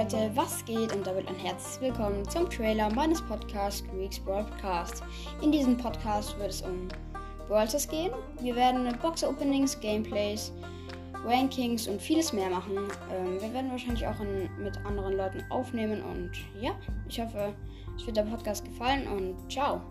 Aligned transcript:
Leute, 0.00 0.30
was 0.34 0.64
geht 0.64 0.94
und 0.96 1.06
damit 1.06 1.28
ein 1.28 1.34
herzliches 1.34 1.78
Willkommen 1.82 2.26
zum 2.26 2.48
Trailer 2.48 2.90
meines 2.94 3.20
Podcasts 3.20 3.84
Greeks 3.90 4.18
Broadcast. 4.18 5.02
In 5.42 5.52
diesem 5.52 5.76
Podcast 5.76 6.38
wird 6.38 6.48
es 6.48 6.62
um 6.62 6.88
Brawlers 7.48 7.86
gehen. 7.86 8.10
Wir 8.40 8.56
werden 8.56 8.88
Box-Openings, 9.02 9.78
Gameplays, 9.78 10.52
Rankings 11.26 11.86
und 11.86 12.00
vieles 12.00 12.32
mehr 12.32 12.48
machen. 12.48 12.78
Ähm, 13.12 13.42
wir 13.42 13.52
werden 13.52 13.70
wahrscheinlich 13.70 14.06
auch 14.06 14.18
in, 14.20 14.48
mit 14.64 14.74
anderen 14.86 15.18
Leuten 15.18 15.44
aufnehmen 15.50 16.02
und 16.02 16.30
ja, 16.58 16.70
ich 17.06 17.20
hoffe, 17.20 17.52
es 17.94 18.06
wird 18.06 18.16
der 18.16 18.22
Podcast 18.22 18.64
gefallen 18.64 19.06
und 19.06 19.52
ciao. 19.52 19.82